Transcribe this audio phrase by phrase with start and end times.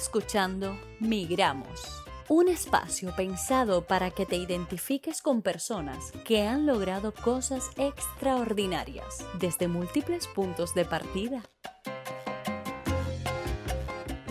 [0.00, 1.82] escuchando Migramos,
[2.26, 9.68] un espacio pensado para que te identifiques con personas que han logrado cosas extraordinarias desde
[9.68, 11.42] múltiples puntos de partida.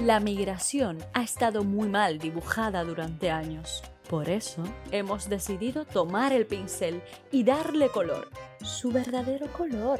[0.03, 3.83] La migración ha estado muy mal dibujada durante años.
[4.09, 8.27] Por eso hemos decidido tomar el pincel y darle color,
[8.63, 9.99] su verdadero color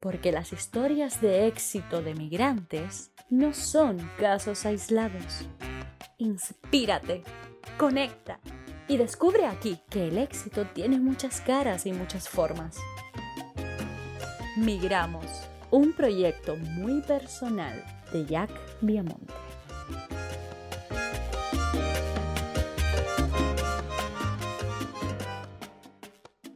[0.00, 5.46] porque las historias de éxito de migrantes no son casos aislados.
[6.16, 7.22] Inspírate,
[7.78, 8.40] conecta
[8.88, 12.78] y descubre aquí que el éxito tiene muchas caras y muchas formas.
[14.56, 15.26] Migramos,
[15.70, 19.32] un proyecto muy personal de Jack Viamonte.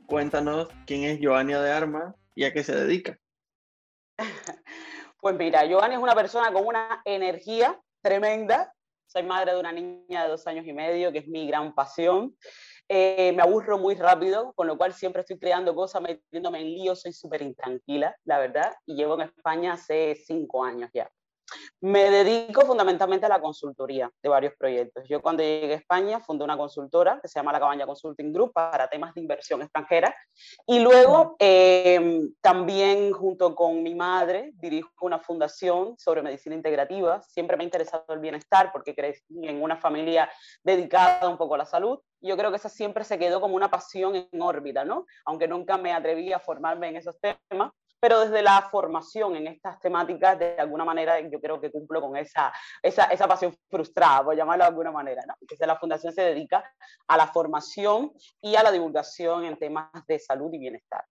[0.07, 3.19] Cuéntanos quién es Joania de Arma y a qué se dedica.
[5.25, 8.75] Pues mira, Giovanni es una persona con una energía tremenda.
[9.07, 12.37] Soy madre de una niña de dos años y medio, que es mi gran pasión.
[12.91, 17.01] Eh, me aburro muy rápido, con lo cual siempre estoy creando cosas, metiéndome en líos,
[17.01, 21.11] soy súper intranquila, la verdad, y llevo en España hace cinco años ya.
[21.81, 25.05] Me dedico fundamentalmente a la consultoría de varios proyectos.
[25.09, 28.53] Yo cuando llegué a España fundé una consultora que se llama La Cabaña Consulting Group
[28.53, 30.15] para temas de inversión extranjera
[30.67, 37.21] y luego em, también junto con mi madre dirijo una fundación sobre medicina integrativa.
[37.23, 40.31] Siempre me ha interesado el bienestar porque crecí en una familia
[40.63, 41.99] dedicada un poco a la salud.
[42.21, 45.05] Yo creo que esa siempre se quedó como una pasión en órbita, ¿no?
[45.27, 47.73] Aunque nunca me atreví a formarme en esos temas,
[48.05, 52.19] pero desde la formación en estas temáticas, de alguna manera yo creo que cumplo con
[52.19, 52.53] esa,
[52.83, 55.23] esa, esa pasión frustrada, por llamarlo de alguna manera.
[55.27, 55.33] ¿no?
[55.41, 56.63] Entonces la Fundación se dedica
[57.09, 61.03] a la formación y a la divulgación en temas de salud y bienestar.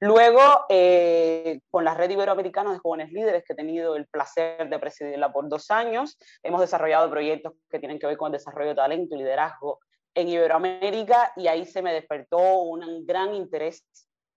[0.00, 4.78] Luego, eh, con la Red Iberoamericana de Jóvenes Líderes, que he tenido el placer de
[4.78, 8.76] presidirla por dos años, hemos desarrollado proyectos que tienen que ver con el desarrollo de
[8.76, 9.80] talento y liderazgo
[10.12, 13.82] en Iberoamérica y ahí se me despertó un gran interés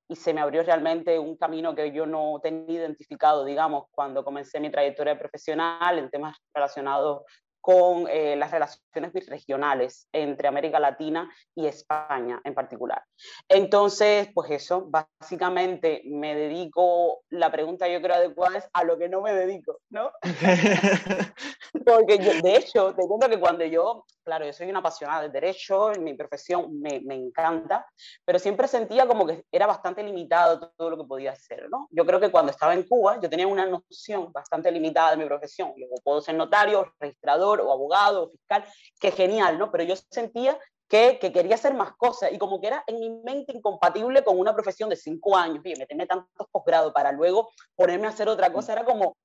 [0.09, 4.59] y se me abrió realmente un camino que yo no tenía identificado, digamos, cuando comencé
[4.59, 7.23] mi trayectoria profesional en temas relacionados
[7.67, 13.03] con eh, las relaciones regionales entre América Latina y España en particular.
[13.49, 19.09] Entonces, pues eso, básicamente me dedico, la pregunta yo creo adecuada es a lo que
[19.09, 20.11] no me dedico, ¿no?
[21.85, 25.31] Porque yo, de hecho, te cuento que cuando yo, claro, yo soy una apasionada del
[25.31, 27.87] derecho, mi profesión me, me encanta,
[28.25, 31.87] pero siempre sentía como que era bastante limitado todo lo que podía hacer, ¿no?
[31.91, 35.25] Yo creo que cuando estaba en Cuba, yo tenía una noción bastante limitada de mi
[35.25, 35.73] profesión.
[35.77, 38.65] Yo puedo ser notario, registrador, o abogado o fiscal,
[38.99, 39.71] que genial, ¿no?
[39.71, 43.09] Pero yo sentía que, que, quería hacer más cosas y como que era en mi
[43.09, 48.07] mente incompatible con una profesión de cinco años, y meterme tantos posgrados para luego ponerme
[48.07, 49.17] a hacer otra cosa, era como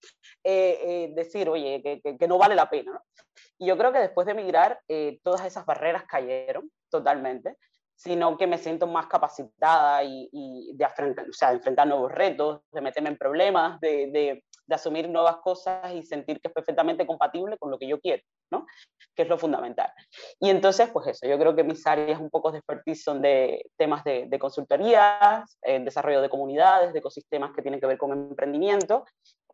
[0.43, 2.93] eh, eh, decir, oye, que, que, no vale la pena.
[2.93, 3.00] ¿no?
[3.59, 7.56] Y yo creo que después de emigrar, eh, todas esas barreras cayeron totalmente,
[7.94, 12.62] sino que me siento más capacitada y, y de, afrontar, o sea, enfrentar nuevos retos,
[12.73, 17.06] de meterme en problemas, de, de de asumir nuevas cosas y sentir que es perfectamente
[17.06, 18.66] compatible con lo que yo quiero, ¿no?
[19.15, 19.93] Que es lo fundamental.
[20.41, 23.66] Y entonces, pues eso, yo creo que mis áreas un poco de expertise son de
[23.77, 28.12] temas de, de consultorías, eh, desarrollo de comunidades, de ecosistemas que tienen que ver con
[28.12, 29.05] emprendimiento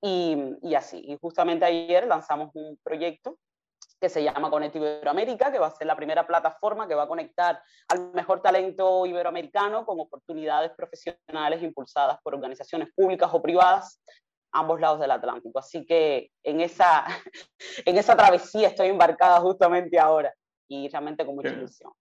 [0.01, 1.03] y, y así.
[1.05, 3.37] Y justamente ayer lanzamos un proyecto
[4.01, 7.09] que se llama Conect Iberoamérica, que va a ser la primera plataforma que va a
[7.09, 14.01] conectar al mejor talento iberoamericano con oportunidades profesionales impulsadas por organizaciones públicas o privadas
[14.53, 15.59] ambos lados del Atlántico.
[15.59, 17.05] Así que en esa,
[17.85, 20.33] en esa travesía estoy embarcada justamente ahora
[20.69, 21.93] y realmente con mucha ilusión.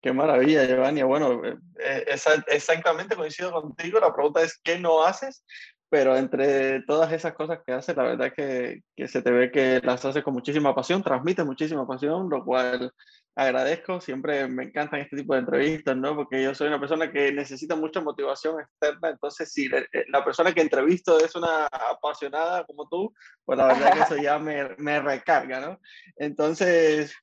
[0.00, 1.02] Qué maravilla, Giovanni.
[1.02, 2.16] Bueno, eh, eh,
[2.48, 4.00] exactamente coincido contigo.
[4.00, 5.44] La pregunta es, ¿qué no haces?
[5.90, 9.80] Pero entre todas esas cosas que haces, la verdad que, que se te ve que
[9.82, 12.92] las haces con muchísima pasión, transmites muchísima pasión, lo cual
[13.34, 16.14] agradezco, siempre me encantan este tipo de entrevistas, ¿no?
[16.14, 19.68] Porque yo soy una persona que necesita mucha motivación externa, entonces si
[20.08, 23.12] la persona que entrevisto es una apasionada como tú,
[23.44, 25.80] pues la verdad que eso ya me, me recarga, ¿no?
[26.16, 27.14] Entonces,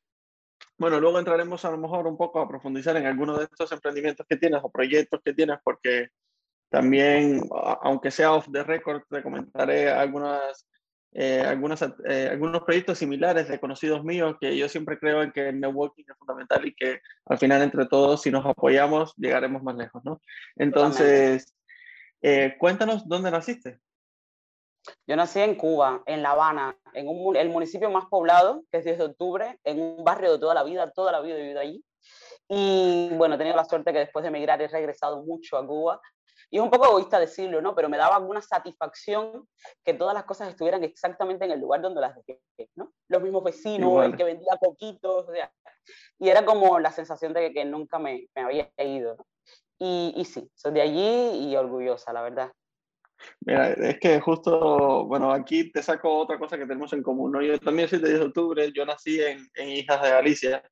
[0.78, 4.26] bueno, luego entraremos a lo mejor un poco a profundizar en algunos de estos emprendimientos
[4.28, 6.10] que tienes o proyectos que tienes, porque
[6.70, 7.42] también,
[7.82, 10.68] aunque sea off the record, te comentaré algunas
[11.20, 15.50] eh, algunos, eh, algunos proyectos similares de conocidos míos que yo siempre creo en que
[15.50, 19.76] el networking es fundamental y que al final entre todos, si nos apoyamos, llegaremos más
[19.76, 20.22] lejos, ¿no?
[20.58, 21.56] Entonces,
[22.22, 23.80] eh, cuéntanos dónde naciste.
[25.08, 28.86] Yo nací en Cuba, en La Habana, en un, el municipio más poblado, que es
[28.86, 31.60] 10 de octubre, en un barrio de toda la vida, toda la vida he vivido
[31.60, 31.84] allí.
[32.48, 36.00] Y bueno, he tenido la suerte que después de emigrar he regresado mucho a Cuba
[36.50, 37.76] Y es un poco egoísta decirlo, ¿no?
[37.76, 39.48] Pero me daba alguna satisfacción
[39.84, 42.40] que todas las cosas estuvieran exactamente en el lugar donde las dejé,
[42.76, 42.94] ¿no?
[43.10, 45.52] Los mismos vecinos, el que vendía coquitos, o sea,
[46.20, 49.18] y era como la sensación de que, nunca me, me había ido.
[49.80, 52.52] Y, y sí, soy de allí y orgullosa, la verdad.
[53.42, 57.42] Mira, es que justo, bueno, aquí te saco otra cosa que tenemos en común, ¿no?
[57.42, 60.64] Yo también soy de 10 de octubre, yo nací en, en Hijas de Galicia,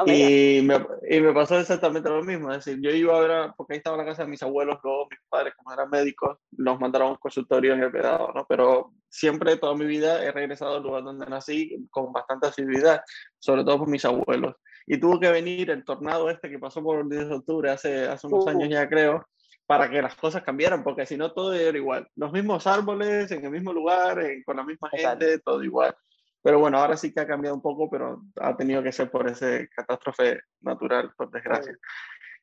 [0.00, 3.50] Ah, y, me, y, me, pasó exactamente lo mismo, es decir, yo iba a ver,
[3.54, 6.80] porque ahí estaba la casa de mis abuelos, luego mis padres, como eran médicos, nos
[6.80, 8.46] mandaron a un consultorio en el pedado, ¿no?
[8.48, 13.02] Pero siempre, toda mi vida, he regresado al lugar donde nací con bastante asiduidad,
[13.38, 14.56] sobre todo por mis abuelos.
[14.86, 18.08] Y tuvo que venir el tornado este que pasó por el 10 de octubre hace,
[18.08, 19.26] hace unos años ya creo,
[19.66, 22.08] para que las cosas cambiaran, porque si no todo era igual.
[22.16, 25.94] Los mismos árboles, en el mismo lugar, con la misma gente, todo igual.
[26.42, 29.28] Pero bueno, ahora sí que ha cambiado un poco, pero ha tenido que ser por
[29.28, 31.76] ese catástrofe natural, por desgracia.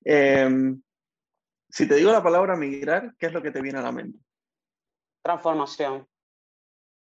[0.03, 0.81] Em,
[1.69, 4.19] si te digo la palabra migrar, ¿qué es lo que te viene a la mente?
[5.23, 6.07] Transformación.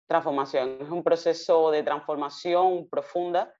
[0.07, 0.77] Transformación.
[0.81, 3.53] Es un proceso de transformación profunda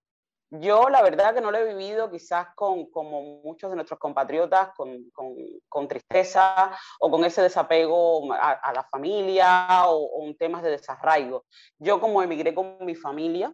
[0.59, 4.69] yo la verdad que no lo he vivido quizás con, como muchos de nuestros compatriotas,
[4.75, 5.35] con, con,
[5.67, 11.45] con tristeza o con ese desapego a, la familia o, o, en temas de desarraigo.
[11.79, 13.51] Yo como emigré con mi familia,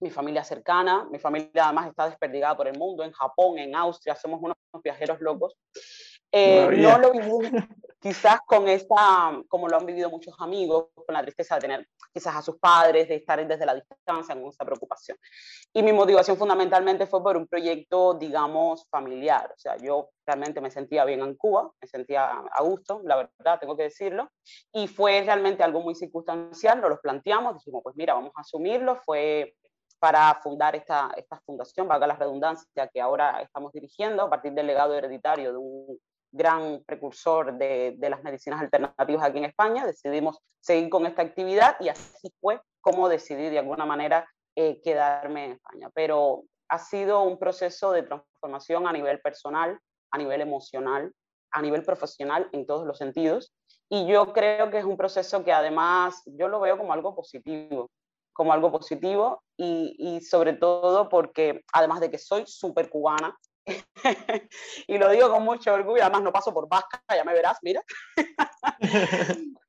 [0.00, 4.16] mi familia cercana, mi familia además está desperdigada por el mundo, en Japón, en Austria,
[4.16, 5.54] somos unos viajeros locos.
[6.32, 7.50] Eh, no lo viví
[8.00, 12.34] quizás con esta, como lo han vivido muchos amigos, con la tristeza de tener quizás
[12.34, 15.18] a sus padres, de estar desde la distancia, con esa preocupación.
[15.70, 19.52] Y mi motivación fundamentalmente fue por un proyecto, digamos, familiar.
[19.54, 23.60] O sea, yo realmente me sentía bien en Cuba, me sentía a gusto, la verdad,
[23.60, 24.30] tengo que decirlo.
[24.72, 28.96] Y fue realmente algo muy circunstancial, nos lo planteamos, dijimos, pues mira, vamos a asumirlo.
[29.04, 29.54] Fue
[29.98, 34.66] para fundar esta, esta fundación, valga la redundancia, que ahora estamos dirigiendo a partir del
[34.66, 35.98] legado hereditario de un
[36.36, 41.76] gran precursor de, de, las medicinas alternativas aquí en España, decidimos seguir con esta actividad
[41.80, 45.90] y así fue como decidí de alguna manera eh, quedarme en España.
[45.92, 49.78] Pero ha sido un proceso de transformación a nivel personal,
[50.10, 51.12] a nivel emocional,
[51.50, 53.52] a nivel profesional en todos los sentidos.
[53.88, 57.90] Y yo creo que es un proceso que además yo lo veo como algo positivo,
[58.32, 63.36] como algo positivo y, y sobre todo porque además de que soy súper cubana,
[64.86, 67.82] y lo digo con mucho orgullo, además no paso por vasca, ya me verás, mira.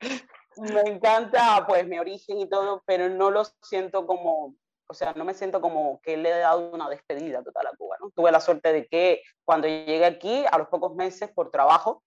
[0.58, 4.56] me encanta pues mi origen y todo, pero no lo siento como,
[4.88, 7.98] o sea, no me siento como que le he dado una despedida total a Cuba,
[8.00, 8.12] ¿no?
[8.12, 12.04] Tuve la suerte de que cuando llegué aquí, a los pocos meses por trabajo,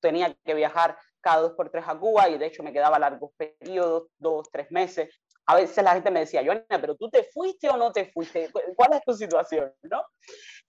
[0.00, 3.30] tenía que viajar cada dos por tres a Cuba y de hecho me quedaba largos
[3.36, 5.08] periodos, dos, tres meses.
[5.46, 8.50] A veces la gente me decía, Joana, pero tú te fuiste o no te fuiste,
[8.76, 9.72] ¿cuál es tu situación?
[9.82, 10.02] ¿no?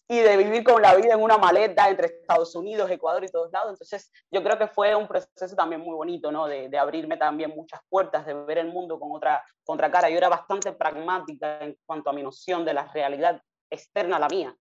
[0.08, 3.52] y de vivir con la vida en una maleta entre Estados Unidos, Ecuador y todos
[3.52, 3.72] lados.
[3.72, 6.48] Entonces, yo creo que fue un proceso también muy bonito, ¿no?
[6.48, 10.10] De, de abrirme también muchas puertas, de ver el mundo con otra, con otra cara.
[10.10, 14.28] Yo era bastante pragmática en cuanto a mi noción de la realidad externa a la
[14.28, 14.56] mía.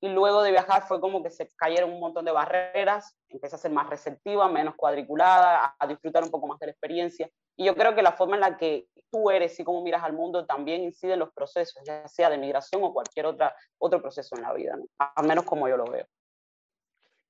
[0.00, 3.58] Y luego de viajar fue como que se cayeron un montón de barreras, empecé a
[3.58, 7.30] ser más receptiva, menos cuadriculada, a disfrutar un poco más de la experiencia.
[7.56, 10.14] Y yo creo que la forma en la que tú eres y cómo miras al
[10.14, 14.34] mundo también incide en los procesos, ya sea de migración o cualquier otra, otro proceso
[14.36, 14.86] en la vida, ¿no?
[14.98, 16.06] al menos como yo lo veo.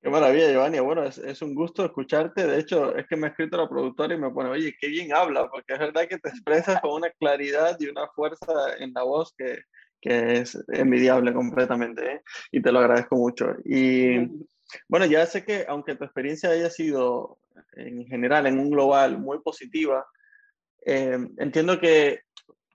[0.02, 0.78] Qué maravilla, Giovanni.
[0.78, 2.46] Bueno, es, es, un gusto escucharte.
[2.46, 5.12] De hecho, es que me ha escrito la productora y me pone, oye, qué bien
[5.12, 9.02] habla, porque es verdad que te expresas con una claridad y una fuerza en la
[9.02, 9.58] voz que,
[10.00, 12.12] que es envidiable completamente.
[12.12, 12.22] ¿eh?
[12.50, 13.56] Y te lo agradezco mucho.
[13.64, 14.28] Y
[14.88, 17.38] bueno, ya sé que aunque tu experiencia haya sido
[17.72, 20.06] en general, en un global, muy positiva,
[20.84, 22.20] eh, entiendo que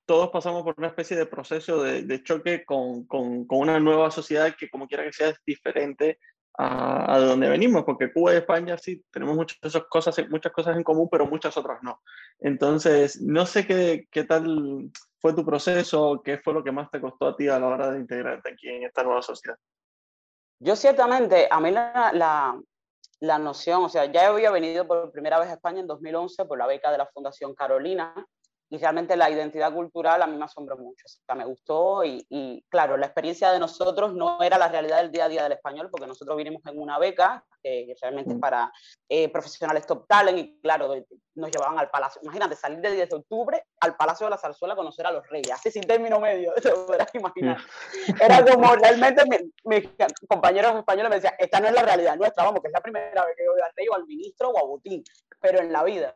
[0.06, 4.12] todos pasamos por una especie de proceso de, de choque con, con, con, una nueva
[4.12, 6.20] sociedad que como quiera que sea es diferente
[6.58, 10.84] a, a donde venimos, porque Cuba y España sí tenemos muchas cosas, muchas cosas en
[10.84, 12.02] común, pero muchas otras no.
[12.40, 14.92] Entonces, no sé qué, qué tal
[15.26, 17.90] fue tu proceso, qué fue lo que más te costó a ti a la hora
[17.90, 19.58] de integrarte aquí en esta nueva sociedad.
[20.60, 22.62] Yo ciertamente, a mí la, la,
[23.22, 26.60] la noción, o sea, ya había venido por primera vez a España en 2011 por
[26.60, 28.14] la beca de la Fundación Carolina,
[28.70, 32.26] y realmente la identidad cultural a mí me asombró mucho, o sea, me gustó y,
[32.30, 35.54] y, claro, la experiencia de nosotros no era la realidad del día a día del
[35.54, 38.40] español, porque nosotros vinimos en una beca que realmente es mm.
[38.40, 38.72] para
[39.10, 40.94] eh, profesionales top talent y claro,
[41.36, 44.74] nos llevaban al Palacio, imagínate, salir de 10 de octubre al Palacio de la Zarzuela
[44.74, 47.58] a conocer a los reyes, así sin término medio, te podrás imaginar.
[47.58, 48.22] Mm.
[48.22, 49.24] Era como realmente
[49.64, 49.90] mis
[50.28, 53.26] compañeros españoles me decían, esta no es la realidad nuestra, vamos, que es la primera
[53.26, 55.04] vez que voy al rey o al ministro o a Botín,
[55.42, 56.16] pero en la vida.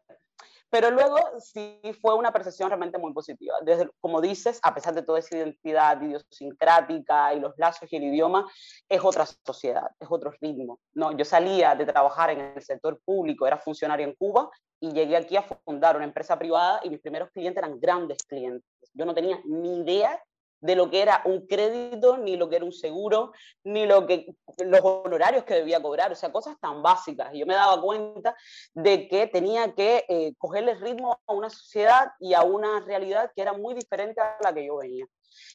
[0.70, 3.56] Pero luego sí fue una percepción realmente muy positiva.
[3.64, 8.04] Desde, como dices, a pesar de toda esa identidad idiosincrática y los lazos y el
[8.04, 8.46] idioma,
[8.88, 10.80] es otra sociedad, es otro ritmo.
[10.94, 11.12] ¿no?
[11.18, 14.50] Yo salía de trabajar en el sector público, era funcionario en Cuba
[14.80, 18.70] y llegué aquí a fundar una empresa privada y mis primeros clientes eran grandes clientes.
[18.94, 20.22] Yo no tenía ni idea
[20.62, 23.32] de lo que era un crédito, ni lo que era un seguro,
[23.64, 24.28] ni lo que,
[24.60, 27.32] los honorarios que debía cobrar, o sea, cosas tan básicas.
[27.34, 28.36] Yo me daba cuenta
[28.74, 33.42] de que tenía que eh, cogerle ritmo a una sociedad y a una realidad que
[33.42, 35.06] era muy diferente a la que yo venía.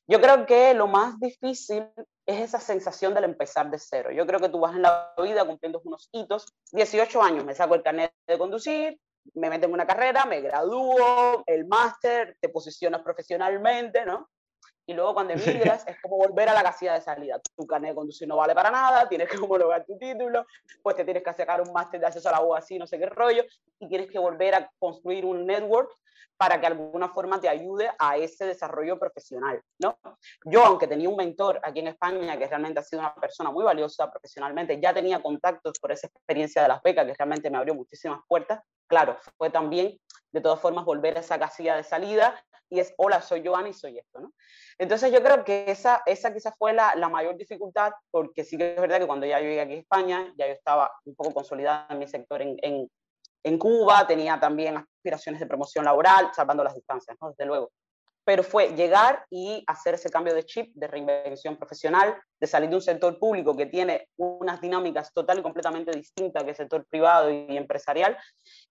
[0.06, 1.88] Yo creo que lo más difícil
[2.26, 4.10] es esa sensación del empezar de cero.
[4.12, 6.46] Yo creo que tú vas en la vida cumpliendo unos hitos.
[6.72, 9.00] 18 años, me saco el carnet de conducir,
[9.34, 14.28] me meto en una carrera, me gradúo, el máster, te posicionas profesionalmente, ¿no?
[14.86, 17.40] Y luego cuando emigras es como volver a la casilla de salida.
[17.56, 20.46] Tu carnet de conducir no vale para nada, tienes que homologar tu título,
[20.82, 22.98] pues te tienes que sacar un máster de acceso a la U así, no sé
[22.98, 23.44] qué rollo,
[23.78, 25.90] y tienes que volver a construir un network
[26.36, 29.98] para que de alguna forma te ayude a ese desarrollo profesional, ¿no?
[30.44, 33.64] Yo, aunque tenía un mentor aquí en España, que realmente ha sido una persona muy
[33.64, 37.74] valiosa profesionalmente, ya tenía contactos por esa experiencia de las becas, que realmente me abrió
[37.74, 39.98] muchísimas puertas, claro, fue también,
[40.34, 42.34] de todas formas, volver a esa casilla de salida
[42.68, 44.32] y es, hola, soy Joana y soy esto, ¿no?
[44.78, 48.74] Entonces yo creo que esa, esa quizás fue la, la, mayor dificultad, porque sí que
[48.74, 51.32] es verdad que cuando ya yo llegué aquí a España, ya yo estaba un poco
[51.34, 52.90] consolidada en mi sector en, en,
[53.44, 57.30] en Cuba, tenía también aspiraciones de promoción laboral, salvando las distancias, ¿no?
[57.30, 57.70] Desde luego
[58.24, 62.76] pero fue llegar y hacer ese cambio de chip, de reinvención profesional, de salir de
[62.76, 67.30] un sector público que tiene unas dinámicas total y completamente distintas que el sector privado
[67.30, 68.16] y empresarial,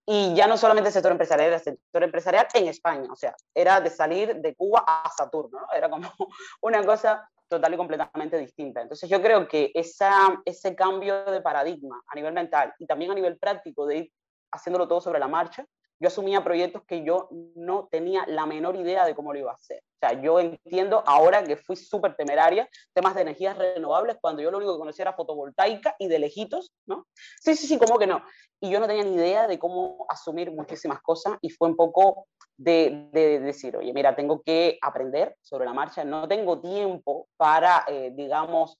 [0.04, 3.34] y ya no solamente el sector empresarial, era el sector empresarial en España, o sea,
[3.54, 5.66] era de salir de Cuba a Saturno, ¿no?
[5.74, 6.08] era como
[6.62, 8.80] una cosa total y completamente distinta.
[8.82, 13.14] Entonces yo creo que esa, ese cambio de paradigma a nivel mental y también a
[13.14, 14.12] nivel práctico de ir
[14.50, 15.64] haciéndolo todo sobre la marcha,
[16.00, 19.54] yo asumía proyectos que yo no tenía la menor idea de cómo lo iba a
[19.54, 19.78] hacer.
[19.78, 24.50] O sea, yo entiendo ahora que fui súper temeraria, temas de energías renovables, cuando yo
[24.50, 27.06] lo único que conocía era fotovoltaica y de lejitos, ¿no?
[27.40, 28.22] Sí, sí, sí, como que no.
[28.60, 32.26] Y yo no tenía ni idea de cómo asumir muchísimas cosas y fue un poco
[32.56, 37.84] de, de decir, oye, mira, tengo que aprender sobre la marcha, no tengo tiempo para,
[37.88, 38.78] eh, digamos,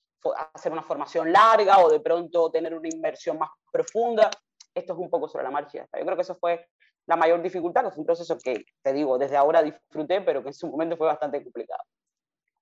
[0.54, 4.30] hacer una formación larga o de pronto tener una inversión más profunda.
[4.74, 5.86] Esto es un poco sobre la marcha.
[5.96, 6.66] Yo creo que eso fue
[7.06, 10.48] la mayor dificultad, que fue un proceso que, te digo, desde ahora disfruté, pero que
[10.48, 11.82] en su momento fue bastante complicado.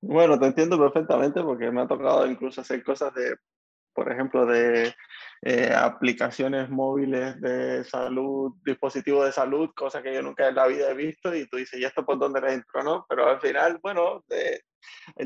[0.00, 3.36] Bueno, te entiendo perfectamente porque me ha tocado incluso hacer cosas de,
[3.94, 4.92] por ejemplo, de
[5.42, 10.90] eh, aplicaciones móviles de salud, dispositivos de salud, cosas que yo nunca en la vida
[10.90, 12.82] he visto y tú dices, ¿y esto por dónde le entro?
[12.82, 13.06] ¿no?
[13.08, 14.24] Pero al final, bueno,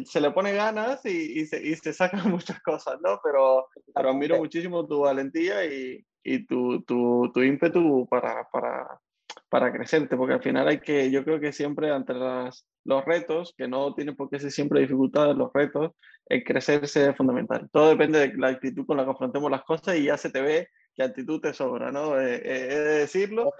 [0.05, 3.19] se le pone ganas y, y, se, y, se, sacan muchas cosas, ¿no?
[3.23, 9.01] Pero, pero admiro muchísimo tu valentía y, y tu, tu, tu ímpetu para, para,
[9.49, 13.55] para crecerte, porque al final hay que, yo creo que siempre ante las, los retos,
[13.57, 15.93] que no tienen por qué ser siempre dificultades, los retos,
[16.27, 17.69] el crecerse es fundamental.
[17.73, 20.41] Todo depende de la actitud con la que afrontemos las cosas y ya se te
[20.41, 22.19] ve que actitud te sobra, ¿no?
[22.19, 23.53] Eh, eh, he de decirlo,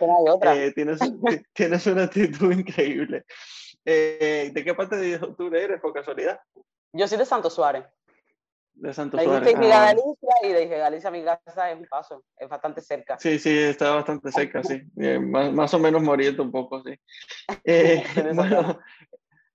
[0.43, 0.99] eh, tienes,
[1.55, 3.25] tienes una actitud increíble.
[3.85, 6.41] ¿De qué parte de octubre eres, por casualidad?
[6.93, 7.85] Yo soy de Santo Suárez
[8.77, 9.55] de Santo Suárez.
[9.57, 9.61] Ah.
[9.61, 13.19] Galicia y de Galicia a mi casa es un paso, es bastante cerca.
[13.19, 14.83] Sí, sí, está bastante cerca, sí.
[14.99, 16.99] Eh, más, más, o menos moriendo un poco, sí.
[17.65, 18.05] Eh,
[18.35, 18.79] bueno,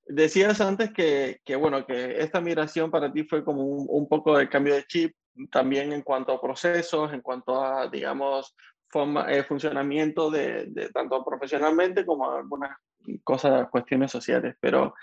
[0.05, 4.37] decías antes que, que, bueno, que esta migración para ti fue como un, un, poco
[4.37, 5.15] de cambio de chip,
[5.51, 8.55] también en cuanto a procesos, en cuanto a, digamos,
[8.89, 12.77] forma, eh, funcionamiento de, de, tanto profesionalmente como algunas
[13.23, 14.93] cosas, cuestiones sociales, pero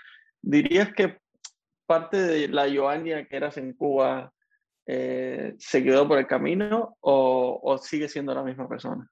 [0.41, 1.17] dirías que
[1.89, 4.31] parte de la Joania que eras en Cuba
[4.85, 9.09] eh, se quedó por el camino o, o, sigue siendo la misma persona?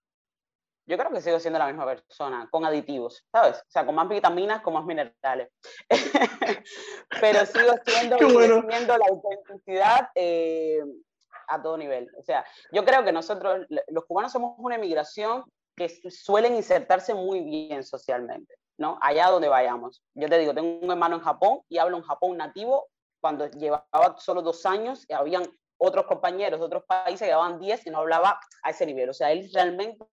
[0.86, 3.58] Yo creo que sigo siendo la misma persona, con aditivos, ¿sabes?
[3.58, 5.50] O sea, con más vitaminas, con más minerales.
[7.20, 8.64] Pero sigo siendo, bueno.
[8.70, 10.80] la autenticidad eh,
[11.48, 12.12] a todo nivel.
[12.16, 15.44] O sea, yo creo que nosotros, los cubanos, somos una emigración
[15.76, 18.54] que suelen insertarse muy bien socialmente.
[18.78, 18.98] ¿No?
[19.02, 20.04] Allá donde vayamos.
[20.14, 22.88] Yo te digo, tengo un hermano en Japón y hablo en Japón nativo.
[23.20, 25.44] Cuando llevaba solo dos años, habían
[25.80, 29.10] otros compañeros de otros países que llevaban 10 y no hablaba a ese nivel.
[29.10, 30.06] O sea, él realmente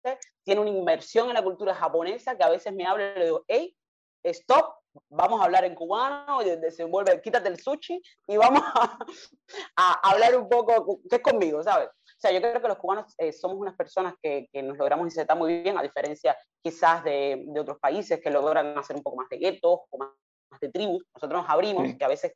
[0.43, 3.46] tiene una inmersión en la cultura japonesa que a veces me habla y le digo,
[3.48, 3.75] hey,
[4.24, 4.75] stop,
[5.10, 9.08] vamos a hablar en cubano, y desenvuelve, quítate el sushi y vamos a,
[9.75, 11.89] a hablar un poco, ¿qué es conmigo, sabes?
[12.27, 15.38] Sea, yo creo que los cubanos eh, somos unas personas que, que, nos logramos insertar
[15.38, 19.30] muy bien, a diferencia quizás de, de, otros países que logran hacer un poco más
[19.30, 20.10] de guetos o más,
[20.50, 21.03] más de tribus.
[21.13, 21.98] Nosotros nos abrimos, sí.
[21.98, 22.34] que a veces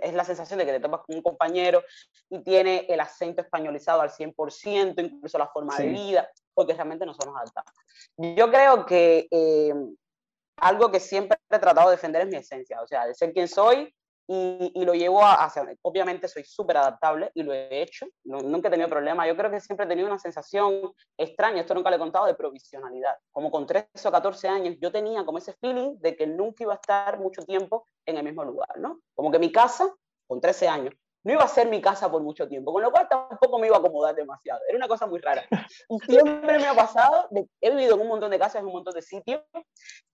[0.00, 1.82] es la sensación de que te topas con un compañero
[2.30, 7.14] y tiene el acento españolizado al 100%, incluso la forma de vida, porque realmente no
[7.14, 7.72] somos adaptados.
[8.16, 9.74] Yo creo que eh,
[10.56, 13.48] algo que siempre he tratado de defender es mi esencia, o sea, de ser quien
[13.48, 13.94] soy
[14.26, 15.78] y, y lo llevo a, hacer.
[15.82, 19.26] Obviamente soy súper adaptable y lo he hecho, nunca he tenido problema.
[19.26, 22.34] Yo creo que siempre he tenido una sensación extraña, esto nunca le he contado, de
[22.34, 23.14] provisionalidad.
[23.30, 26.72] Como con 13 o 14 años yo tenía como ese feeling de que nunca iba
[26.72, 29.00] a estar mucho tiempo en el mismo lugar, ¿no?
[29.14, 29.92] Como que mi casa,
[30.26, 33.08] con 13 años, no iba a ser mi casa por mucho tiempo, con lo cual
[33.08, 34.60] tampoco me iba a acomodar demasiado.
[34.68, 35.44] Era una cosa muy rara.
[35.88, 37.28] Y siempre me ha pasado,
[37.60, 39.42] he vivido en un montón de casas, en un montón de sitios,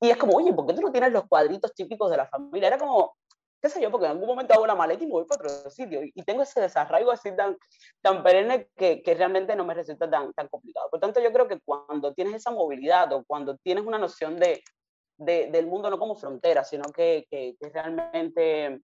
[0.01, 2.69] y es como, oye, ¿por qué tú no tienes los cuadritos típicos de la familia?
[2.69, 3.17] Era como,
[3.61, 5.71] qué sé yo, porque en algún momento hago una maleta y me voy para otro
[5.71, 6.01] sitio.
[6.03, 7.57] Y tengo ese desarraigo así tan,
[8.01, 10.89] tan perenne que, que realmente no me resulta tan, tan complicado.
[10.91, 14.63] Por tanto, yo creo que cuando tienes esa movilidad o cuando tienes una noción de,
[15.19, 18.81] de del mundo no como frontera, sino que, que, realmente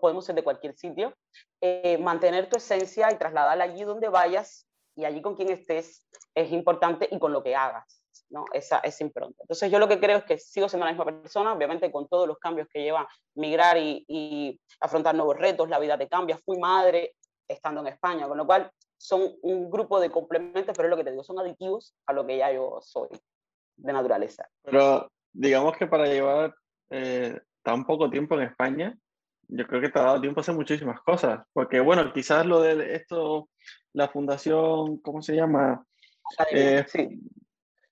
[0.00, 1.14] podemos ser de cualquier sitio,
[1.60, 6.50] eh, mantener tu esencia y trasladarla allí donde vayas y allí con quien estés es
[6.52, 7.97] importante y con lo que hagas,
[8.30, 8.44] ¿no?
[8.52, 9.42] Esa, esa impronta.
[9.42, 12.28] Entonces yo lo que creo es que sigo siendo la misma persona, obviamente con todos
[12.28, 16.58] los cambios que lleva migrar y, y afrontar nuevos retos, la vida te cambia, fui
[16.58, 17.14] madre
[17.48, 21.04] estando en España, con lo cual son un grupo de complementos, pero es lo que
[21.04, 23.08] te digo, son aditivos a lo que ya yo soy
[23.76, 24.48] de naturaleza.
[24.62, 26.54] Pero digamos que para llevar
[26.90, 28.96] eh, tan poco tiempo en España,
[29.48, 32.60] yo creo que te ha dado tiempo a hacer muchísimas cosas, porque bueno, quizás lo
[32.60, 33.48] de esto,
[33.94, 35.84] la fundación, ¿cómo se llama?
[36.52, 37.20] Eh, sí.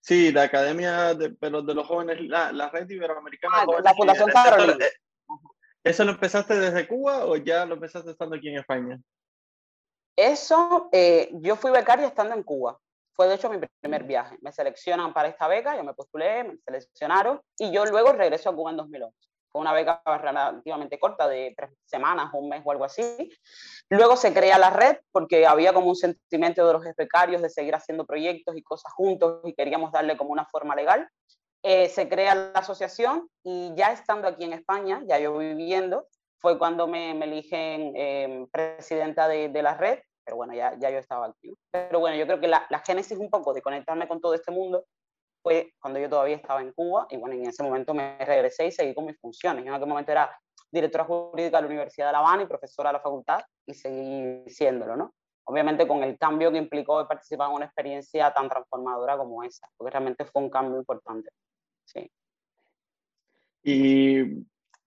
[0.07, 0.33] Sí.
[0.33, 3.55] la Academia de, pero de los Jóvenes, la, la Red Iberoamericana.
[3.59, 4.85] Ah, la Fundación Carolina.
[4.85, 4.91] Eh,
[5.85, 9.01] ¿Eso lo empezaste desde Cuba o ya lo empezaste estando aquí en España?
[10.17, 12.79] Eso, eh, yo fui becaria estando en Cuba.
[13.13, 14.37] Fue de hecho mi primer viaje.
[14.41, 18.55] Me seleccionan para esta beca, yo me postulé, me seleccionaron y yo luego regreso a
[18.55, 23.31] Cuba en 2011 una beca relativamente corta, de tres semanas, un mes o algo así.
[23.89, 27.75] Luego se crea la red porque había como un sentimiento de los becarios de seguir
[27.75, 31.09] haciendo proyectos y cosas juntos y queríamos darle como una forma legal.
[31.63, 36.07] Eh, se crea la asociación y ya estando aquí en España, ya yo viviendo,
[36.39, 40.91] fue cuando me, me eligen eh, presidenta de, de, la red, pero bueno, ya, ya
[40.91, 41.53] yo estaba aquí.
[41.73, 44.53] Pero bueno, yo creo que la, la génesis un poco de conectarme con todo este
[44.53, 44.85] mundo
[45.47, 48.73] fue cuando yo todavía estaba en Cuba y bueno, en ese momento me regresé y
[48.73, 49.65] seguí con mis funciones.
[49.65, 50.37] Yo en aquel momento era
[50.73, 54.43] directora jurídica de la Universidad de La Habana y profesora de la facultad y seguí
[54.51, 55.15] siéndolo, ¿no?
[55.45, 59.93] Obviamente con el cambio que implicó participar en una experiencia tan transformadora como esa, porque
[59.93, 61.31] realmente fue un cambio importante.
[61.85, 62.11] Sí.
[63.63, 64.45] Y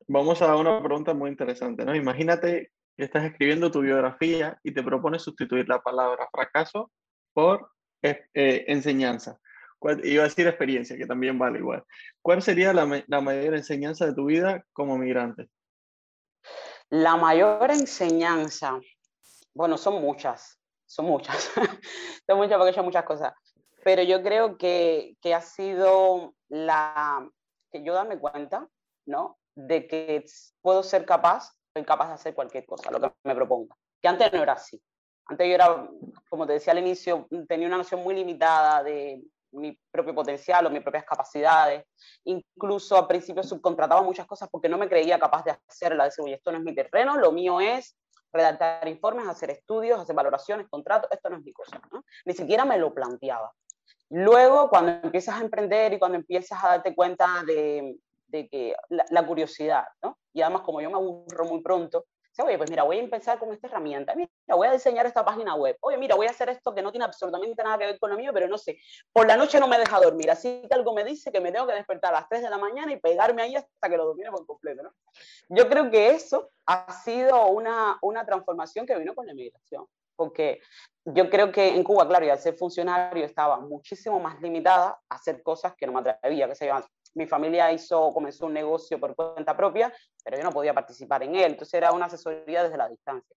[0.07, 1.95] vamos a una pregunta muy interesante, ¿no?
[1.95, 6.91] Imagínate que estás escribiendo tu biografía y te propones sustituir la palabra fracaso
[7.31, 9.39] por eh, enseñanza
[10.03, 11.83] iba a decir experiencia, que también vale igual.
[12.21, 12.85] ¿Cuál sería la,
[13.21, 15.49] mayor enseñanza de tu vida como migrante?
[16.89, 18.79] La mayor enseñanza,
[19.53, 21.51] bueno, son muchas, son muchas,
[22.27, 23.33] son muchas porque hecho muchas cosas,
[23.83, 27.29] pero yo creo que, que ha sido la,
[27.71, 28.67] que yo darme cuenta,
[29.05, 29.37] ¿no?
[29.55, 30.25] De que
[30.61, 33.75] puedo ser capaz, soy capaz de hacer cualquier cosa, lo que me proponga.
[34.01, 34.81] Que antes no era así.
[35.25, 35.87] Antes yo era,
[36.29, 40.69] como te decía al inicio, tenía una noción muy limitada de, mi propio potencial o
[40.69, 41.85] mis propias capacidades.
[42.25, 46.05] Incluso al principio subcontrataba muchas cosas porque no me creía capaz de hacerla.
[46.05, 47.97] Decir, oye, esto no es mi terreno, lo mío es
[48.31, 51.81] redactar informes, hacer estudios, hacer valoraciones, contratos, esto no es mi cosa.
[52.25, 53.51] Ni siquiera me lo planteaba.
[54.09, 57.95] Luego, cuando empiezas a emprender y cuando empiezas a darte cuenta de,
[58.29, 59.85] de que la, curiosidad.
[60.33, 62.05] Y además, como yo me aburro muy pronto,
[62.43, 65.55] oye, pues mira, voy a empezar con esta herramienta, mira, voy a diseñar esta página
[65.55, 68.09] web, oye, mira, voy a hacer esto que no tiene absolutamente nada que ver con
[68.09, 68.79] lo mío, pero no sé,
[69.11, 71.67] por la noche no me deja dormir, así que algo me dice que me tengo
[71.67, 74.31] que despertar a las 3 de la mañana y pegarme ahí hasta que lo domine
[74.31, 74.93] por completo, ¿no?
[75.49, 80.59] Yo creo que eso ha sido una, una transformación que vino con la inmigración, porque
[81.05, 85.15] yo creo que en Cuba, claro, y al ser funcionario estaba muchísimo más limitada a
[85.15, 86.65] hacer cosas que no me atrevía, que se
[87.15, 89.93] mi familia hizo, comenzó un negocio por cuenta propia,
[90.23, 93.35] pero yo no podía participar en él, entonces era una asesoría desde la distancia.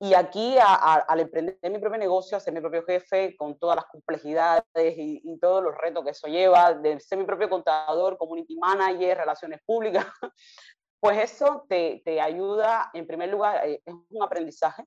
[0.00, 3.76] Y aquí, a, a, al emprender mi propio negocio, ser mi propio jefe, con todas
[3.76, 4.64] las complejidades
[4.98, 9.18] y, y, todos los retos que eso lleva, de ser mi propio contador, community manager,
[9.18, 10.04] relaciones públicas,
[11.00, 14.84] pues eso te, te ayuda, en primer lugar, eh, es un aprendizaje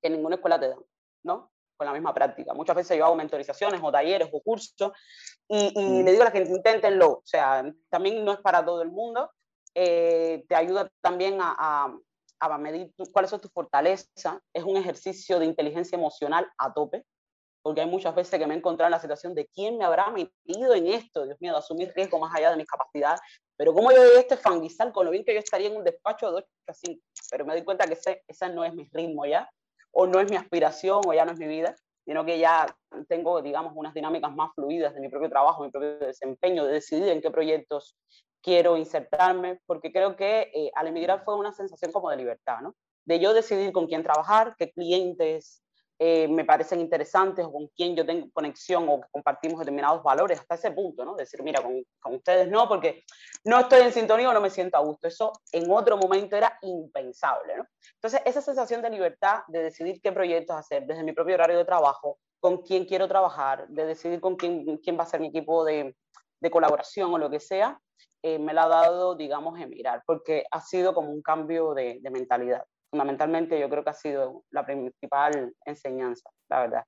[0.00, 0.76] que ninguna escuela te da,
[1.24, 1.50] ¿no?
[1.76, 2.54] Con la misma práctica.
[2.54, 4.92] Muchas veces yo hago mentorizaciones o talleres o cursos
[5.48, 7.10] y, y le digo a la gente, inténtenlo.
[7.10, 9.30] O sea, también no es para todo el mundo.
[9.74, 11.98] Eh, te ayuda también a, a,
[12.40, 14.38] a medir tu, cuáles son tus fortalezas.
[14.52, 17.04] Es un ejercicio de inteligencia emocional a tope,
[17.62, 20.10] porque hay muchas veces que me he encontrado en la situación de quién me habrá
[20.10, 23.20] metido en esto, Dios mío, de asumir riesgo más allá de mis capacidades,
[23.56, 26.30] pero cómo yo de este fangizar con lo bien que yo estaría en un despacho
[26.30, 29.26] de 8 a 5, pero me doy cuenta que ese, esa no es mi ritmo
[29.26, 29.50] ya,
[29.90, 32.66] o no es mi aspiración, o ya no es mi vida, sino que ya
[33.08, 37.08] tengo, digamos, unas dinámicas más fluidas de mi propio trabajo, mi propio desempeño, de decidir
[37.08, 37.96] en qué proyectos
[38.42, 42.76] quiero insertarme, porque creo que eh, al emigrar fue una sensación como de libertad, ¿no?
[43.04, 45.62] De yo decidir con quién trabajar, qué clientes
[45.98, 50.56] eh, me parecen interesantes o con quién yo tengo conexión o compartimos determinados valores hasta
[50.56, 51.14] ese punto, ¿no?
[51.14, 53.04] Decir, mira, con, con, ustedes no, porque
[53.44, 55.08] no estoy en sintonía o no me siento a gusto.
[55.08, 57.66] Eso en otro momento era impensable, ¿no?
[57.94, 61.64] Entonces, esa sensación de libertad de decidir qué proyectos hacer desde mi propio horario de
[61.64, 65.64] trabajo, con quién quiero trabajar, de decidir con quién, quién va a ser mi equipo
[65.64, 65.96] de,
[66.40, 67.80] de colaboración o lo que sea,
[68.22, 72.66] eh, me la ha dado, digamos, Emirar, porque ha sido como un cambio de mentalidad
[72.96, 76.84] fundamentalmente yo creo que ha sido la principal enseñanza, la verdad.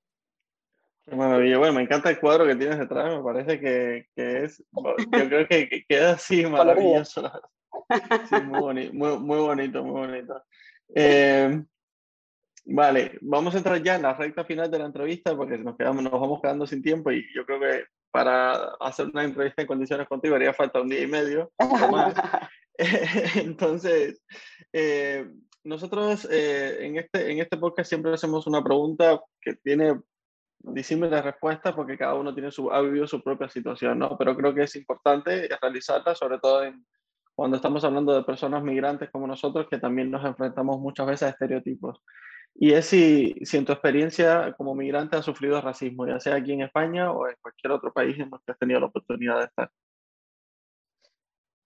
[1.06, 1.58] Qué maravilla.
[1.58, 5.46] Bueno, me encanta el cuadro que tienes detrás, me parece que, que es, yo creo
[5.46, 7.30] que, queda así maravilloso.
[8.30, 10.42] Sí, muy, bonito, muy, muy, bonito, muy bonito.
[10.94, 11.62] Eh,
[12.64, 16.02] vale, vamos a entrar ya en la recta final de la entrevista porque nos, quedamos,
[16.02, 20.08] nos vamos quedando sin tiempo y yo creo que para hacer una entrevista en condiciones
[20.08, 21.52] contigo haría falta un día y medio.
[21.58, 22.14] Más.
[23.34, 24.22] Entonces,
[24.72, 25.26] eh,
[25.68, 30.00] nosotros eh, en, este, en este podcast siempre hacemos una pregunta que tiene
[30.60, 34.16] disímiles respuestas porque cada uno tiene su, ha vivido su propia situación, ¿no?
[34.16, 36.86] Pero creo que es importante realizarla, sobre todo en,
[37.34, 41.30] cuando estamos hablando de personas migrantes como nosotros, que también nos enfrentamos muchas veces a
[41.30, 42.02] estereotipos.
[42.54, 46.52] Y es si, si en tu experiencia como migrante has sufrido racismo, ya sea aquí
[46.52, 49.44] en España o en cualquier otro país en el que has tenido la oportunidad de
[49.44, 49.70] estar.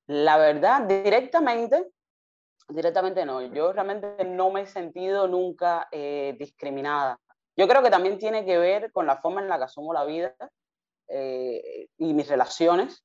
[0.09, 1.87] La verdad, directamente
[2.75, 7.19] Directamente no, yo realmente no me he sentido nunca eh, discriminada.
[7.55, 10.05] Yo creo que también tiene que ver con la forma en la que asumo la
[10.05, 10.35] vida
[11.09, 13.05] eh, y mis relaciones.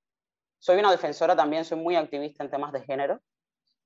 [0.59, 3.19] Soy una defensora también, soy muy activista en temas de género.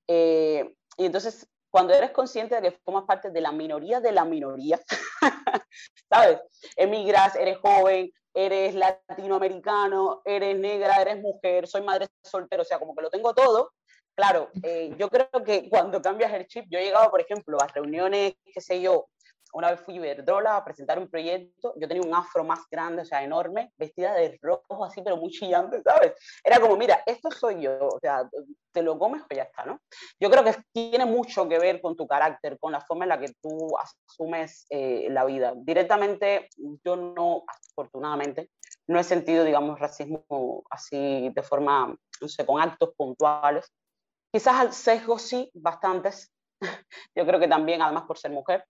[0.07, 4.23] Eh, y entonces, cuando eres consciente de que formas parte de la minoría de la
[4.23, 4.79] minoría,
[6.09, 6.39] ¿sabes?
[6.75, 12.95] Emigras, eres joven, eres latinoamericano, eres negra, eres mujer, soy madre soltera, o sea, como
[12.95, 13.71] que lo tengo todo,
[14.15, 17.67] Claro, eh, yo creo que cuando cambias el chip, yo he llegado, por ejemplo, a
[17.67, 19.07] reuniones, qué sé yo,
[19.53, 23.01] una vez fui a Iberdrola a presentar un proyecto, yo tenía un afro más grande,
[23.01, 26.13] o sea, enorme, vestida de rojo así, pero muy chillante, ¿sabes?
[26.43, 28.29] Era como, mira, esto soy yo, o sea,
[28.71, 29.79] te lo comes pues ya está, ¿no?
[30.19, 33.19] Yo creo que tiene mucho que ver con tu carácter, con la forma en la
[33.19, 35.53] que tú asumes eh, la vida.
[35.55, 36.47] Directamente,
[36.83, 38.49] yo no, afortunadamente,
[38.87, 43.71] no he sentido, digamos, racismo así de forma, no sé, con actos puntuales,
[44.31, 46.31] Quizás al sesgo sí, bastantes.
[47.15, 48.65] Yo creo que también, además por ser mujer,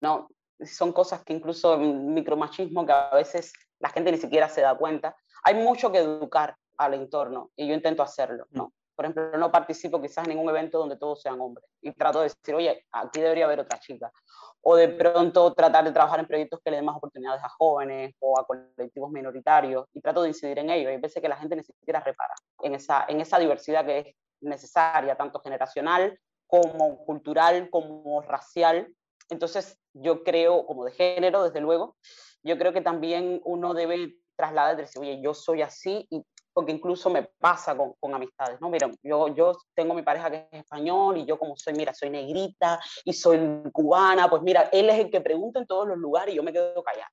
[0.00, 0.28] no,
[0.64, 5.16] son cosas que incluso micromachismo que a veces la gente ni siquiera se da cuenta.
[5.44, 8.72] Hay mucho que educar al entorno y yo intento hacerlo, ¿no?
[8.94, 12.24] Por ejemplo, no participo quizás en ningún evento donde todos sean hombres y trato de
[12.24, 14.12] decir, oye, aquí debería haber otra chica.
[14.60, 18.14] O de pronto tratar de trabajar en proyectos que le den más oportunidades a jóvenes
[18.20, 20.90] o a colectivos minoritarios y trato de incidir en ello.
[20.90, 24.16] Hay veces que la gente ni siquiera repara en esa, en esa diversidad que es
[24.42, 28.94] necesaria, tanto generacional como cultural, como racial.
[29.30, 31.96] Entonces, yo creo, como de género, desde luego,
[32.42, 37.08] yo creo que también uno debe trasladar, decir, oye, yo soy así, y, porque incluso
[37.08, 38.68] me pasa con, con, amistades, ¿no?
[38.68, 42.10] Mira, yo, yo tengo mi pareja que es español y yo como soy, mira, soy
[42.10, 43.40] negrita y soy
[43.72, 46.52] cubana, pues mira, él es el que pregunta en todos los lugares y yo me
[46.52, 47.10] quedo callada.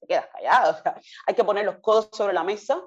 [0.00, 2.82] Te quedas callada, hay que poner los codos sobre la mesa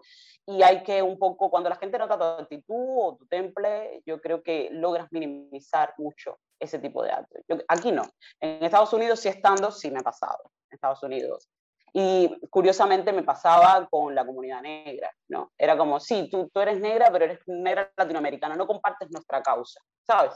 [0.50, 4.20] y hay que un poco, cuando la gente nota tu actitud o tu temple, yo
[4.20, 7.44] creo que logras minimizar mucho ese tipo de actos.
[7.68, 8.02] aquí no.
[8.40, 10.40] En Estados Unidos, sí estando, sí me ha pasado.
[10.72, 11.48] En Estados Unidos.
[11.94, 15.52] Y curiosamente me pasaba con la comunidad negra, ¿no?
[15.56, 19.80] Era como, sí, tú, tú eres negra, pero eres negra latinoamericana, no compartes nuestra causa,
[20.08, 20.34] ¿sabes?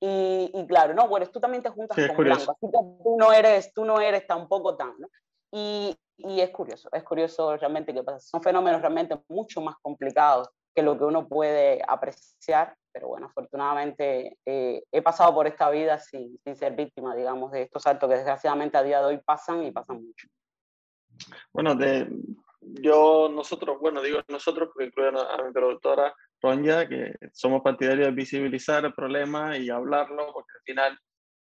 [0.00, 3.84] Y, y claro, no, bueno, tú también te juntas con blancos, tú no eres, tú
[3.84, 5.08] no eres tampoco tan, ¿no?
[5.52, 8.20] Y, y es curioso, es curioso realmente que pasa.
[8.20, 14.38] Son fenómenos realmente mucho más complicados que lo que uno puede apreciar, pero bueno, afortunadamente
[14.44, 18.16] eh, he pasado por esta vida sin, sin, ser víctima, digamos, de estos actos que
[18.16, 20.28] desgraciadamente a día de hoy pasan y pasan mucho.
[21.52, 22.06] Bueno, de,
[22.60, 28.12] yo, nosotros, bueno, digo nosotros porque incluyo a, mi productora Ronja, que somos partidarios de
[28.12, 30.98] visibilizar el problema y hablarlo, porque al final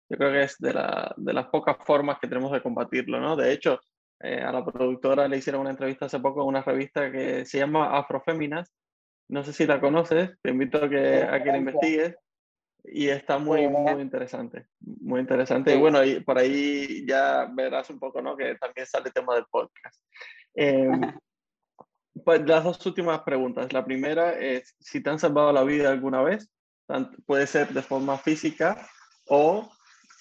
[0.09, 3.35] yo creo que es de, la, de las pocas formas que tenemos de combatirlo, ¿no?
[3.35, 3.79] De hecho,
[4.21, 7.59] eh, a la productora le hicieron una entrevista hace poco en una revista que se
[7.59, 8.73] llama Afroféminas.
[9.29, 12.15] No sé si la conoces, te invito a que, a que la investigues.
[12.83, 15.75] y está muy, muy interesante, muy interesante.
[15.75, 18.35] Y bueno, y por ahí ya verás un poco, ¿no?
[18.35, 20.01] Que también sale el tema del podcast.
[20.55, 21.13] Em,
[22.25, 23.71] pues las dos últimas preguntas.
[23.71, 26.49] La primera es si te han salvado la vida alguna vez,
[27.25, 28.87] puede ser de forma física
[29.27, 29.69] o...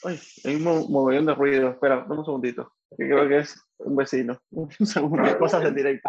[0.04, 1.70] Ay, hay un mogollón de ruido.
[1.70, 2.72] Espera, un segundito.
[2.96, 4.40] Que creo que es un vecino.
[4.50, 6.08] Un segundo, cosas en directo.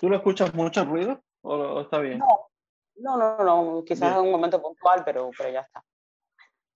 [0.00, 2.18] ¿Tú lo escuchas mucho ruido o, está bien?
[2.96, 5.82] No, no, no, quizás en un momento puntual, pero, pero ya está.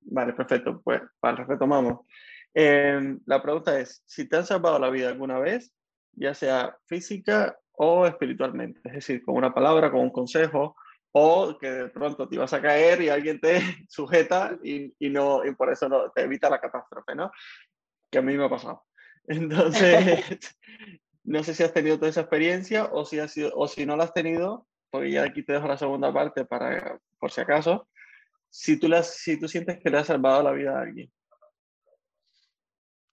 [0.01, 0.81] Vale, perfecto.
[0.83, 2.07] Pues vale, retomamos.
[2.55, 5.75] Em, la pregunta es, si te han salvado la vida alguna vez,
[6.13, 10.77] ya sea física o espiritualmente, es decir, con una palabra, con un consejo,
[11.13, 15.45] o que de pronto te ibas a caer y alguien te sujeta y, y no,
[15.45, 17.31] y por eso no, te evita la catástrofe, ¿no?
[18.11, 18.85] Que a mí me ha pasado.
[19.29, 20.25] Entonces,
[21.25, 23.97] no sé si has tenido toda esa experiencia o si, has sido, o si no
[23.97, 27.89] la has tenido, porque ya aquí te dejo la segunda parte para, por si acaso,
[28.51, 31.13] si tú, las, si tú sientes que le has salvado la vida a alguien.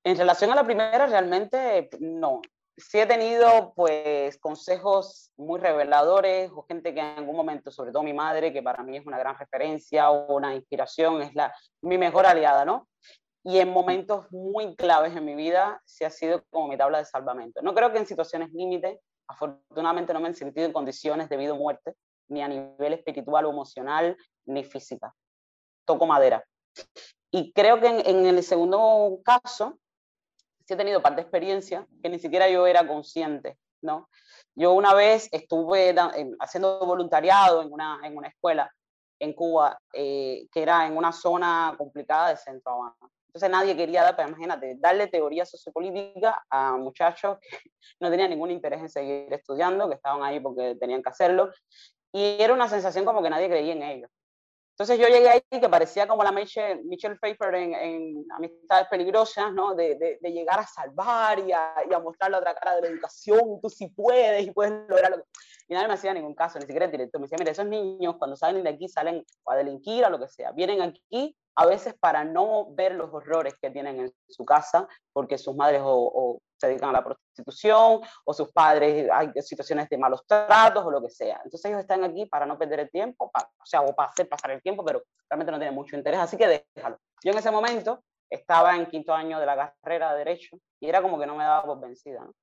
[0.03, 2.41] En relación a la primera, realmente no.
[2.77, 8.03] Sí he tenido pues consejos muy reveladores o gente que en algún momento, sobre todo
[8.03, 11.97] mi madre, que para mí es una gran referencia o una inspiración, es la, mi
[11.97, 12.87] mejor aliada, ¿no?
[13.45, 17.05] y en momentos muy claves en mi vida se ha sido como mi tabla de
[17.05, 17.61] salvamento.
[17.61, 21.53] No creo que en situaciones límite, afortunadamente no me he sentido en condiciones de vida
[21.53, 21.93] o muerte,
[22.27, 25.13] ni a nivel espiritual o emocional, ni física.
[25.85, 26.43] Toco madera.
[27.29, 29.77] Y creo que en, el segundo caso,
[30.65, 34.09] sí he tenido parte de experiencia que ni siquiera yo era consciente, ¿no?
[34.55, 35.95] Yo una vez estuve
[36.39, 38.71] haciendo voluntariado en una, en una escuela
[39.19, 43.11] en Cuba, eh, que era en una zona complicada de Centro Habana.
[43.27, 47.49] Entonces nadie quería dar, pero imagínate, darle teoría sociopolítica a muchachos que
[47.99, 51.51] no tenían ningún interés en seguir estudiando, que estaban ahí porque tenían que hacerlo,
[52.13, 54.09] y era una sensación como que nadie creía en ellos.
[54.77, 59.53] Entonces yo llegué ahí que parecía como la Michelle, Michelle Pfeiffer en, en, Amistades Peligrosas,
[59.53, 59.73] ¿no?
[59.73, 62.81] De, de, de, llegar a salvar y a, y a mostrar la otra cara de
[62.81, 65.23] la educación, tú sí puedes y puedes lograrlo.
[65.69, 67.21] Y nadie me hacía ningún caso, ni siquiera el director.
[67.21, 70.27] Me decía, mira, esos niños cuando salen de aquí salen a delinquir o lo que
[70.27, 70.51] sea.
[70.51, 75.37] Vienen aquí a veces para no ver los horrores que tienen en su casa, porque
[75.37, 80.25] sus madres o, se dedican a la prostitución, o sus padres hay situaciones de malos
[80.25, 81.39] tratos o lo que sea.
[81.43, 84.51] Entonces ellos están aquí para no perder el tiempo, o sea, o para hacer pasar
[84.51, 86.97] el tiempo, pero realmente no tienen mucho interés, así que déjalo.
[87.23, 91.01] Yo en ese momento estaba en quinto año de la carrera de Derecho y era
[91.01, 92.21] como que no me daba por vencida.
[92.21, 92.33] ¿no?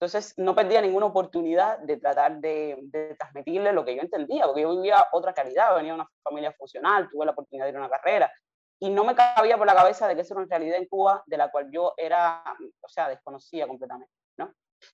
[0.00, 4.70] Entonces no perdía ninguna oportunidad de tratar de, transmitirle lo que yo entendía, porque yo
[4.76, 7.90] vivía otra calidad, venía de una familia funcional, tuve la oportunidad de ir a una
[7.90, 8.32] carrera,
[8.80, 11.22] y no me cabía por la cabeza de que eso era una realidad en Cuba
[11.26, 12.42] de la cual yo era,
[12.80, 14.52] o sea, desconocía completamente, ¿no?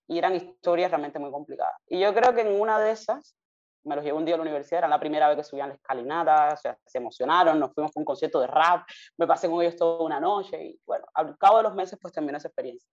[0.09, 1.75] Y eran historias realmente muy complicadas.
[1.87, 3.37] Y yo creo que en una de esas,
[3.85, 5.75] me los llevé un día a la universidad, era la primera vez que subían la
[5.75, 9.61] escalinata, o sea, se emocionaron, nos fuimos a un concierto de rap, me pasé con
[9.61, 12.89] ellos toda una noche y bueno, al cabo de los meses pues terminó esa experiencia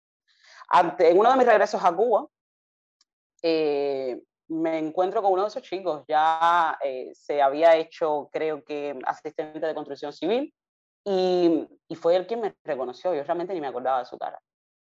[0.72, 2.26] en uno de mis regresos a Cuba,
[3.42, 8.98] eh, me encuentro con uno de esos chicos, ya eh, se había hecho, creo que,
[9.05, 10.53] asistente de construcción civil,
[11.11, 14.40] y, y, fue él quien me reconoció, yo realmente ni me acordaba de su cara.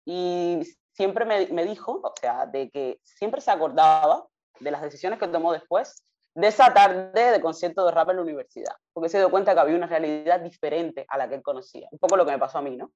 [0.04, 0.61] Y
[0.92, 4.24] siempre me, me, dijo, o sea, de que siempre se acordaba
[4.61, 6.04] de las decisiones que tomó después
[6.35, 9.61] de esa tarde de concierto de rap en la universidad, porque se dio cuenta que
[9.61, 12.58] había una realidad diferente a la que él conocía, un poco lo que me pasó
[12.58, 12.92] a mí, ¿no?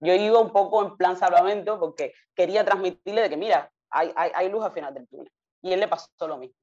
[0.00, 4.30] Yo iba un poco en plan salvamento porque quería transmitirle de que, mira, hay, hay,
[4.32, 5.32] hay luz al final del túnel.
[5.60, 6.56] Y él le pasó lo mismo.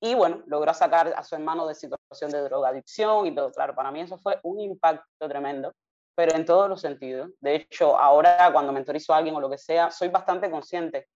[0.00, 3.50] Y bueno, logró sacar a su hermano de situación de drogadicción y todo.
[3.50, 5.72] Claro, para mí eso fue un impacto tremendo,
[6.14, 7.30] pero en todos los sentidos.
[7.40, 11.08] De hecho, ahora cuando mentorizo a alguien o lo que sea, soy bastante consciente.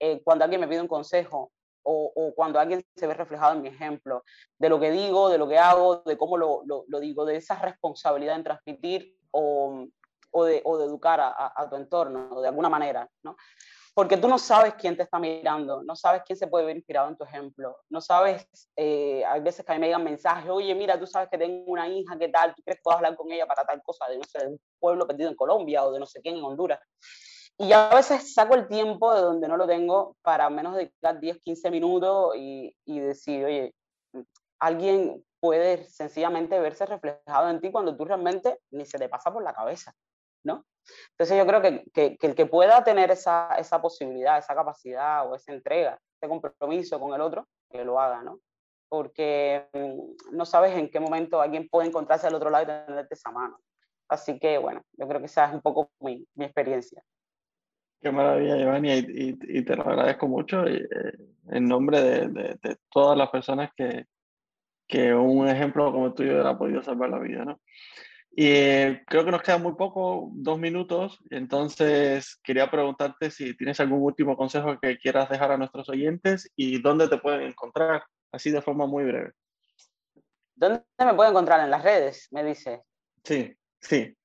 [0.00, 1.52] Eh, cuando alguien me pide un consejo
[1.84, 4.24] o, o, cuando alguien se ve reflejado en mi ejemplo,
[4.58, 7.36] de lo que digo, de lo que hago, de cómo lo, lo, lo digo, de
[7.36, 9.86] esa responsabilidad en transmitir o,
[10.30, 13.36] o de, o de educar a, a, tu entorno de alguna manera, ¿no?
[13.94, 17.08] Porque tú no sabes quién te está mirando, no sabes quién se puede ver inspirado
[17.08, 20.74] en tu ejemplo, no sabes, eh, hay veces que a mí me llegan mensajes, oye,
[20.74, 22.54] mira, tú sabes que tengo una hija, ¿qué tal?
[22.54, 24.60] ¿Tú crees que puedo hablar con ella para tal cosa de, no sé, de un
[24.80, 26.80] pueblo perdido en Colombia o de no sé quién en Honduras?
[27.56, 31.40] Y a veces saco el tiempo de donde no lo tengo para menos dedicar 10,
[31.40, 33.74] 15 minutos y, y decir, oye,
[34.58, 39.44] alguien puede sencillamente verse reflejado en ti cuando tú realmente ni se te pasa por
[39.44, 39.94] la cabeza.
[40.44, 40.64] ¿no?
[41.10, 45.34] Entonces yo creo que, que, el que pueda tener esa, esa, posibilidad, esa capacidad o
[45.34, 48.40] esa entrega, ese compromiso con el otro, que lo haga, ¿no?
[48.88, 53.14] Porque mm, no sabes en qué momento alguien puede encontrarse al otro lado y tenerte
[53.14, 53.58] esa mano.
[54.08, 57.02] Así que bueno, yo creo que esa es un poco mi, mi experiencia.
[58.00, 60.86] Qué maravilla, Giovanni, y, y, te lo agradezco mucho eh,
[61.48, 64.04] en nombre de, de, de, todas las personas que,
[64.86, 67.60] que un ejemplo como el tuyo ha podido salvar la vida, ¿no?
[68.36, 73.78] Y eh, creo que nos queda muy poco, dos minutos, entonces quería preguntarte si tienes
[73.78, 78.50] algún último consejo que quieras dejar a nuestros oyentes y dónde te pueden encontrar, así
[78.50, 79.32] de forma muy breve.
[80.56, 81.60] ¿Dónde me pueden encontrar?
[81.60, 82.82] En las redes, me dice.
[83.22, 84.16] Sí, sí.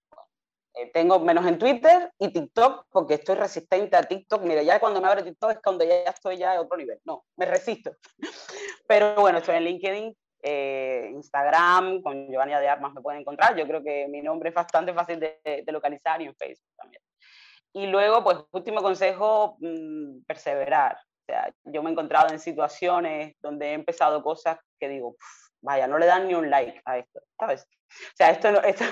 [0.74, 4.42] Eh, tengo menos en Twitter y TikTok, porque estoy resistente a TikTok.
[4.42, 7.00] Mira, ya cuando me abre TikTok es cuando ya estoy ya a otro nivel.
[7.06, 7.92] No, me resisto.
[8.88, 13.56] Pero bueno, estoy en LinkedIn, eh, Instagram, con Giovanni de Armas me pueden encontrar.
[13.56, 17.02] Yo creo que mi nombre es bastante fácil de, de localizar y en Facebook también.
[17.74, 20.96] Y luego, pues, último consejo, mmm, perseverar.
[20.96, 25.16] O sea, yo me he encontrado en situaciones donde he empezado cosas que digo,
[25.62, 27.68] vaya, no le dan ni un like a esto, ¿sabes?
[27.90, 28.86] O sea, esto no, esto,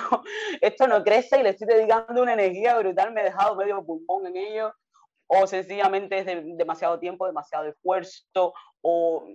[0.61, 4.27] esto no crece y le estoy dedicando una energía brutal, me he dejado medio pulmón
[4.27, 4.73] en ello,
[5.27, 9.27] o sencillamente es de, demasiado tiempo, demasiado esfuerzo, o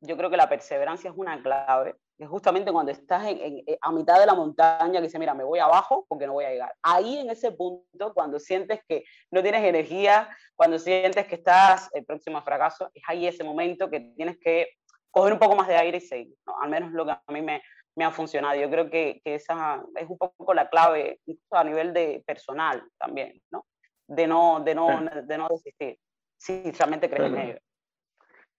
[0.00, 1.96] yo creo que la perseverancia es una clave.
[2.18, 5.34] Es justamente cuando estás en, en, eh, a mitad de la montaña que dices, mira,
[5.34, 6.74] me voy abajo porque no voy a llegar.
[6.82, 12.04] Ahí en ese punto, cuando sientes que no tienes energía, cuando sientes que estás el
[12.04, 14.68] próximo a fracaso, es ahí ese momento que tienes que
[15.10, 16.36] coger un poco más de aire y seguir.
[16.46, 16.54] ¿no?
[16.60, 17.62] Al menos lo que a mí me,
[17.96, 18.58] me ha funcionado.
[18.58, 23.40] Yo creo que, que, esa es un poco la clave a nivel de personal también,
[23.50, 23.66] ¿no?
[24.06, 25.20] De no, de no, sí.
[25.24, 25.98] de no desistir,
[26.36, 27.58] si realmente crees en ello.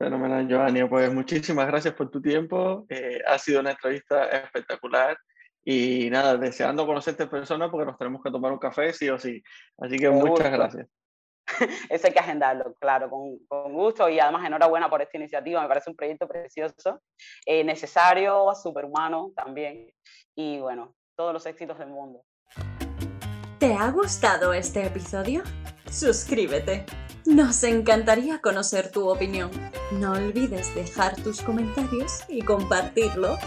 [0.02, 0.84] Fenomenal, Giovanni.
[0.86, 2.88] Pues muchísimas gracias por tu tiempo.
[2.90, 5.16] Eh, ha sido una entrevista espectacular.
[5.64, 9.20] Y nada, deseando conocerte en persona porque nos tenemos que tomar un café, sí o
[9.20, 9.44] sí.
[9.78, 10.52] Así que muchas gusto.
[10.52, 10.88] gracias.
[11.90, 14.10] Eso hay que agendarlo, claro, con, con, gusto.
[14.10, 15.62] Y además, enhorabuena por esta iniciativa.
[15.62, 17.00] Me parece un proyecto precioso,
[17.46, 19.94] eh, necesario, superhumano también.
[20.34, 22.24] Y bueno, todos los éxitos del mundo.
[23.62, 25.44] ¿Te ha gustado este episodio?
[25.88, 26.84] Suscríbete.
[27.28, 29.52] Nos encantaría conocer tu opinión.
[29.92, 33.38] No olvides dejar tus comentarios y compartirlo.